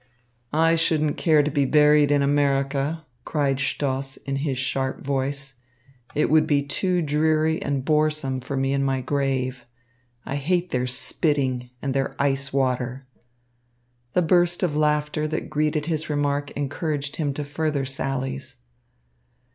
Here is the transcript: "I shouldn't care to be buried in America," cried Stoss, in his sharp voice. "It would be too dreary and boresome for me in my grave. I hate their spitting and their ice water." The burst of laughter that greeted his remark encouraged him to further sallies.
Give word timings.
"I 0.51 0.75
shouldn't 0.77 1.15
care 1.17 1.43
to 1.43 1.51
be 1.51 1.63
buried 1.63 2.09
in 2.11 2.23
America," 2.23 3.05
cried 3.23 3.59
Stoss, 3.59 4.17
in 4.17 4.37
his 4.37 4.57
sharp 4.57 5.03
voice. 5.05 5.59
"It 6.15 6.27
would 6.31 6.47
be 6.47 6.63
too 6.63 7.03
dreary 7.03 7.61
and 7.61 7.85
boresome 7.85 8.39
for 8.39 8.57
me 8.57 8.73
in 8.73 8.83
my 8.83 9.01
grave. 9.01 9.63
I 10.25 10.37
hate 10.37 10.71
their 10.71 10.87
spitting 10.87 11.69
and 11.83 11.93
their 11.93 12.15
ice 12.17 12.51
water." 12.51 13.05
The 14.13 14.23
burst 14.23 14.63
of 14.63 14.75
laughter 14.75 15.27
that 15.27 15.51
greeted 15.51 15.85
his 15.85 16.09
remark 16.09 16.49
encouraged 16.57 17.17
him 17.17 17.31
to 17.35 17.43
further 17.43 17.85
sallies. 17.85 18.57